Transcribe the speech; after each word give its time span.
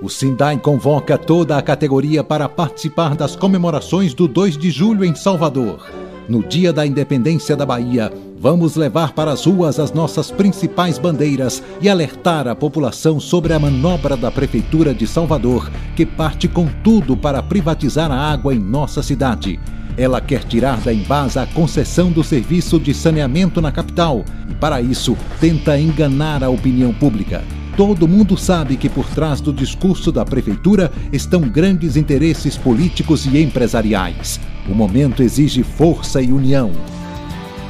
O 0.00 0.08
Sindai 0.08 0.58
convoca 0.58 1.18
toda 1.18 1.58
a 1.58 1.62
categoria 1.62 2.24
para 2.24 2.48
participar 2.48 3.14
das 3.14 3.36
comemorações 3.36 4.14
do 4.14 4.26
2 4.26 4.56
de 4.56 4.70
julho 4.70 5.04
em 5.04 5.14
Salvador. 5.14 5.86
No 6.28 6.42
dia 6.42 6.72
da 6.72 6.86
independência 6.86 7.54
da 7.54 7.66
Bahia, 7.66 8.10
vamos 8.38 8.74
levar 8.74 9.12
para 9.12 9.32
as 9.32 9.44
ruas 9.44 9.78
as 9.78 9.92
nossas 9.92 10.30
principais 10.30 10.98
bandeiras 10.98 11.62
e 11.80 11.88
alertar 11.88 12.48
a 12.48 12.54
população 12.54 13.20
sobre 13.20 13.52
a 13.52 13.58
manobra 13.58 14.16
da 14.16 14.30
Prefeitura 14.30 14.94
de 14.94 15.06
Salvador, 15.06 15.70
que 15.94 16.06
parte 16.06 16.48
com 16.48 16.66
tudo 16.82 17.16
para 17.16 17.42
privatizar 17.42 18.10
a 18.10 18.32
água 18.32 18.54
em 18.54 18.58
nossa 18.58 19.02
cidade. 19.02 19.60
Ela 19.98 20.20
quer 20.20 20.44
tirar 20.44 20.80
da 20.80 20.94
Embasa 20.94 21.42
a 21.42 21.46
concessão 21.46 22.12
do 22.12 22.22
serviço 22.22 22.78
de 22.78 22.94
saneamento 22.94 23.60
na 23.60 23.72
capital 23.72 24.24
e, 24.48 24.54
para 24.54 24.80
isso, 24.80 25.18
tenta 25.40 25.76
enganar 25.76 26.44
a 26.44 26.48
opinião 26.48 26.94
pública. 26.94 27.42
Todo 27.76 28.06
mundo 28.06 28.36
sabe 28.36 28.76
que 28.76 28.88
por 28.88 29.06
trás 29.08 29.40
do 29.40 29.52
discurso 29.52 30.12
da 30.12 30.24
prefeitura 30.24 30.92
estão 31.12 31.40
grandes 31.40 31.96
interesses 31.96 32.56
políticos 32.56 33.26
e 33.26 33.42
empresariais. 33.42 34.38
O 34.68 34.74
momento 34.74 35.20
exige 35.20 35.64
força 35.64 36.22
e 36.22 36.30
união. 36.30 36.70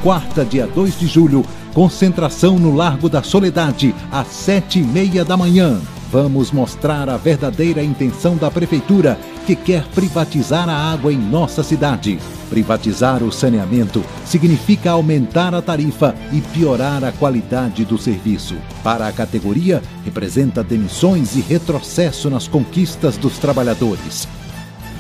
Quarta, 0.02 0.45
dia 0.45 0.66
2 0.66 1.00
de 1.00 1.06
julho, 1.06 1.47
concentração 1.72 2.58
no 2.58 2.74
Largo 2.74 3.08
da 3.08 3.22
Soledade, 3.22 3.95
às 4.12 4.28
sete 4.28 4.80
e 4.80 4.83
meia 4.83 5.24
da 5.24 5.36
manhã. 5.36 5.80
Vamos 6.11 6.51
mostrar 6.51 7.07
a 7.11 7.19
verdadeira 7.19 7.83
intenção 7.83 8.35
da 8.35 8.51
Prefeitura, 8.51 9.19
que 9.47 9.55
quer 9.55 9.85
privatizar 9.89 10.67
a 10.67 10.93
água 10.93 11.12
em 11.12 11.19
nossa 11.19 11.62
cidade. 11.62 12.19
Privatizar 12.48 13.23
o 13.23 13.31
saneamento 13.31 14.03
significa 14.25 14.93
aumentar 14.93 15.55
a 15.55 15.61
tarifa 15.61 16.15
e 16.33 16.41
piorar 16.41 17.05
a 17.05 17.12
qualidade 17.12 17.84
do 17.84 17.98
serviço. 17.98 18.56
Para 18.83 19.06
a 19.06 19.12
categoria, 19.12 19.83
representa 20.03 20.65
demissões 20.65 21.37
e 21.37 21.42
retrocesso 21.42 22.31
nas 22.31 22.48
conquistas 22.48 23.19
dos 23.19 23.37
trabalhadores. 23.37 24.27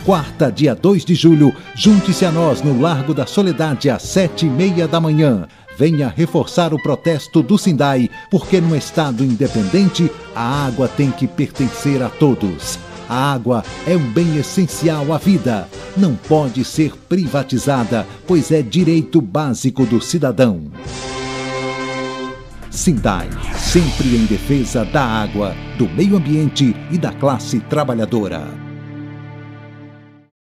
Quarta, 0.04 0.52
dia 0.52 0.74
2 0.74 1.06
de 1.06 1.14
julho, 1.14 1.54
junte-se 1.74 2.26
a 2.26 2.30
nós 2.30 2.60
no 2.60 2.78
Largo 2.78 3.14
da 3.14 3.24
Soledade 3.24 3.88
às 3.88 4.02
sete 4.02 4.44
e 4.44 4.50
meia 4.50 4.86
da 4.86 5.00
manhã 5.00 5.48
venha 5.78 6.08
reforçar 6.08 6.74
o 6.74 6.82
protesto 6.82 7.40
do 7.40 7.56
Sindai, 7.56 8.10
porque 8.30 8.60
no 8.60 8.74
Estado 8.74 9.22
independente 9.22 10.10
a 10.34 10.66
água 10.66 10.88
tem 10.88 11.12
que 11.12 11.28
pertencer 11.28 12.02
a 12.02 12.08
todos. 12.08 12.76
A 13.08 13.32
água 13.32 13.64
é 13.86 13.96
um 13.96 14.12
bem 14.12 14.36
essencial 14.36 15.12
à 15.12 15.18
vida. 15.18 15.68
Não 15.96 16.16
pode 16.16 16.64
ser 16.64 16.92
privatizada, 17.08 18.04
pois 18.26 18.50
é 18.50 18.60
direito 18.60 19.20
básico 19.22 19.86
do 19.86 20.00
cidadão. 20.00 20.64
Sindai, 22.70 23.28
sempre 23.56 24.16
em 24.16 24.26
defesa 24.26 24.84
da 24.84 25.02
água, 25.02 25.54
do 25.78 25.88
meio 25.88 26.16
ambiente 26.16 26.76
e 26.90 26.98
da 26.98 27.12
classe 27.12 27.60
trabalhadora. 27.60 28.67